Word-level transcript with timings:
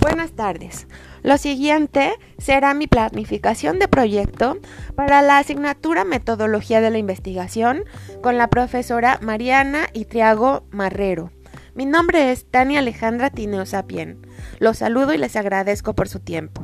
Buenas 0.00 0.32
tardes. 0.32 0.86
Lo 1.22 1.36
siguiente 1.36 2.14
será 2.38 2.72
mi 2.72 2.86
planificación 2.86 3.78
de 3.78 3.86
proyecto 3.86 4.58
para 4.94 5.20
la 5.20 5.38
asignatura 5.38 6.04
Metodología 6.04 6.80
de 6.80 6.90
la 6.90 6.96
Investigación 6.96 7.84
con 8.22 8.38
la 8.38 8.48
profesora 8.48 9.18
Mariana 9.20 9.88
Itriago 9.92 10.64
Marrero. 10.70 11.30
Mi 11.74 11.84
nombre 11.84 12.32
es 12.32 12.50
Tania 12.50 12.78
Alejandra 12.78 13.28
Tineo 13.28 13.66
Sapien. 13.66 14.26
Los 14.58 14.78
saludo 14.78 15.12
y 15.12 15.18
les 15.18 15.36
agradezco 15.36 15.94
por 15.94 16.08
su 16.08 16.18
tiempo. 16.20 16.62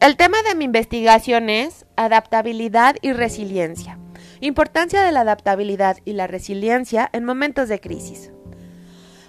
El 0.00 0.16
tema 0.18 0.42
de 0.42 0.54
mi 0.54 0.66
investigación 0.66 1.48
es 1.48 1.83
adaptabilidad 1.96 2.96
y 3.02 3.12
resiliencia. 3.12 3.98
Importancia 4.40 5.02
de 5.02 5.12
la 5.12 5.20
adaptabilidad 5.20 5.98
y 6.04 6.12
la 6.12 6.26
resiliencia 6.26 7.08
en 7.12 7.24
momentos 7.24 7.68
de 7.68 7.80
crisis. 7.80 8.30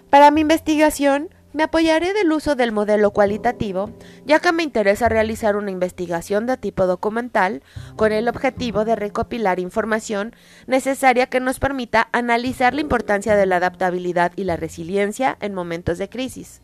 Para 0.10 0.32
mi 0.32 0.42
investigación, 0.42 1.30
me 1.56 1.64
apoyaré 1.64 2.14
del 2.14 2.34
uso 2.34 2.56
del 2.56 2.74
modelo 2.74 3.12
cualitativo, 3.12 3.90
ya 4.26 4.40
que 4.40 4.52
me 4.52 4.64
interesa 4.64 5.08
realizar 5.08 5.56
una 5.56 5.72
investigación 5.72 6.46
de 6.48 6.58
tipo 6.58 6.86
documental 6.86 7.64
con 7.96 8.12
el 8.12 8.28
objetivo 8.28 8.84
de 8.84 8.98
recopilar 8.98 9.60
información 9.60 10.36
necesaria 10.68 11.28
que 11.28 11.40
nos 11.40 11.60
permita 11.60 12.10
analizar 12.12 12.74
la 12.74 12.82
importancia 12.82 13.38
de 13.38 13.46
la 13.46 13.56
adaptabilidad 13.56 14.34
y 14.36 14.44
la 14.44 14.58
resiliencia 14.58 15.38
en 15.40 15.54
momentos 15.54 15.98
de 15.98 16.10
crisis. 16.10 16.62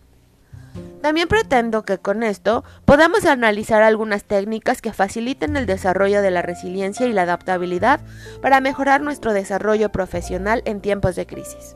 También 1.01 1.27
pretendo 1.27 1.83
que 1.83 1.97
con 1.97 2.21
esto 2.21 2.63
podamos 2.85 3.25
analizar 3.25 3.81
algunas 3.81 4.23
técnicas 4.23 4.81
que 4.81 4.93
faciliten 4.93 5.57
el 5.57 5.65
desarrollo 5.65 6.21
de 6.21 6.29
la 6.29 6.43
resiliencia 6.43 7.07
y 7.07 7.13
la 7.13 7.23
adaptabilidad 7.23 8.01
para 8.41 8.61
mejorar 8.61 9.01
nuestro 9.01 9.33
desarrollo 9.33 9.91
profesional 9.91 10.61
en 10.65 10.79
tiempos 10.79 11.15
de 11.15 11.25
crisis. 11.25 11.75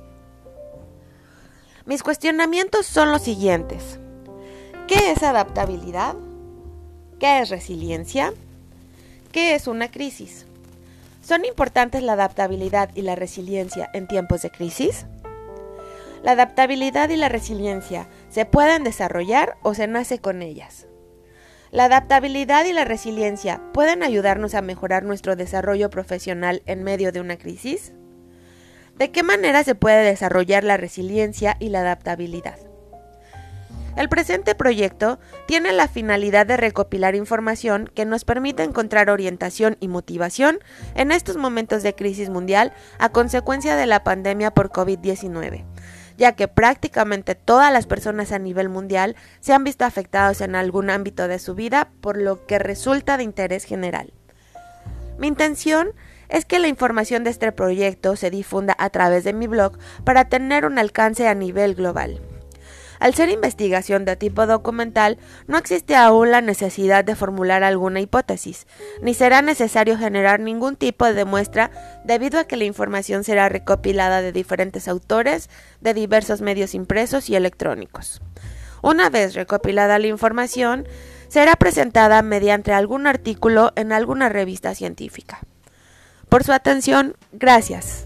Mis 1.85 2.03
cuestionamientos 2.03 2.85
son 2.85 3.11
los 3.11 3.23
siguientes. 3.23 3.99
¿Qué 4.87 5.11
es 5.11 5.23
adaptabilidad? 5.23 6.15
¿Qué 7.19 7.39
es 7.39 7.49
resiliencia? 7.49 8.31
¿Qué 9.31 9.55
es 9.55 9.67
una 9.67 9.89
crisis? 9.89 10.45
¿Son 11.23 11.43
importantes 11.45 12.03
la 12.03 12.13
adaptabilidad 12.13 12.89
y 12.93 13.01
la 13.01 13.15
resiliencia 13.15 13.89
en 13.93 14.07
tiempos 14.07 14.43
de 14.43 14.51
crisis? 14.51 15.07
La 16.23 16.31
adaptabilidad 16.31 17.09
y 17.09 17.15
la 17.17 17.29
resiliencia 17.29 18.07
se 18.35 18.45
pueden 18.45 18.83
desarrollar 18.83 19.55
o 19.61 19.73
se 19.73 19.87
nace 19.87 20.19
con 20.19 20.41
ellas. 20.41 20.87
La 21.71 21.85
adaptabilidad 21.85 22.65
y 22.65 22.73
la 22.73 22.83
resiliencia 22.83 23.61
pueden 23.71 24.03
ayudarnos 24.03 24.55
a 24.55 24.61
mejorar 24.61 25.03
nuestro 25.03 25.37
desarrollo 25.37 25.89
profesional 25.89 26.61
en 26.65 26.83
medio 26.83 27.13
de 27.13 27.21
una 27.21 27.37
crisis. 27.37 27.93
¿De 28.97 29.09
qué 29.09 29.23
manera 29.23 29.63
se 29.63 29.73
puede 29.73 30.03
desarrollar 30.03 30.65
la 30.65 30.75
resiliencia 30.75 31.55
y 31.61 31.69
la 31.69 31.79
adaptabilidad? 31.79 32.57
El 33.95 34.09
presente 34.09 34.53
proyecto 34.53 35.17
tiene 35.45 35.71
la 35.71 35.87
finalidad 35.87 36.45
de 36.45 36.57
recopilar 36.57 37.15
información 37.15 37.89
que 37.95 38.03
nos 38.03 38.25
permita 38.25 38.65
encontrar 38.65 39.09
orientación 39.09 39.77
y 39.79 39.87
motivación 39.87 40.59
en 40.95 41.13
estos 41.13 41.37
momentos 41.37 41.83
de 41.83 41.95
crisis 41.95 42.29
mundial 42.29 42.73
a 42.99 43.07
consecuencia 43.07 43.77
de 43.77 43.85
la 43.85 44.03
pandemia 44.03 44.51
por 44.51 44.71
COVID-19 44.71 45.63
ya 46.17 46.33
que 46.33 46.47
prácticamente 46.47 47.35
todas 47.35 47.71
las 47.71 47.87
personas 47.87 48.31
a 48.31 48.39
nivel 48.39 48.69
mundial 48.69 49.15
se 49.39 49.53
han 49.53 49.63
visto 49.63 49.85
afectados 49.85 50.41
en 50.41 50.55
algún 50.55 50.89
ámbito 50.89 51.27
de 51.27 51.39
su 51.39 51.55
vida, 51.55 51.89
por 52.01 52.17
lo 52.17 52.45
que 52.45 52.59
resulta 52.59 53.17
de 53.17 53.23
interés 53.23 53.63
general. 53.63 54.13
Mi 55.17 55.27
intención 55.27 55.91
es 56.29 56.45
que 56.45 56.59
la 56.59 56.67
información 56.67 57.23
de 57.23 57.29
este 57.29 57.51
proyecto 57.51 58.15
se 58.15 58.29
difunda 58.29 58.75
a 58.77 58.89
través 58.89 59.23
de 59.23 59.33
mi 59.33 59.47
blog 59.47 59.77
para 60.03 60.25
tener 60.25 60.65
un 60.65 60.79
alcance 60.79 61.27
a 61.27 61.35
nivel 61.35 61.75
global. 61.75 62.19
Al 63.05 63.13
ser 63.13 63.29
investigación 63.29 64.03
de 64.03 64.15
tipo 64.15 64.47
documental, 64.47 65.19
no 65.45 65.59
existe 65.59 65.95
aún 65.95 66.31
la 66.31 66.41
necesidad 66.41 67.05
de 67.05 67.15
formular 67.15 67.63
alguna 67.63 67.99
hipótesis, 67.99 68.65
ni 68.99 69.13
será 69.13 69.43
necesario 69.43 69.95
generar 69.95 70.39
ningún 70.39 70.75
tipo 70.75 71.05
de 71.05 71.23
muestra 71.23 71.69
debido 72.03 72.39
a 72.39 72.45
que 72.45 72.57
la 72.57 72.63
información 72.63 73.23
será 73.23 73.47
recopilada 73.47 74.23
de 74.23 74.31
diferentes 74.31 74.87
autores 74.87 75.51
de 75.81 75.93
diversos 75.93 76.41
medios 76.41 76.73
impresos 76.73 77.29
y 77.29 77.35
electrónicos. 77.35 78.23
Una 78.81 79.11
vez 79.11 79.35
recopilada 79.35 79.99
la 79.99 80.07
información, 80.07 80.87
será 81.27 81.57
presentada 81.57 82.23
mediante 82.23 82.73
algún 82.73 83.05
artículo 83.05 83.71
en 83.75 83.91
alguna 83.91 84.29
revista 84.29 84.73
científica. 84.73 85.41
Por 86.27 86.43
su 86.43 86.53
atención, 86.53 87.15
gracias. 87.31 88.04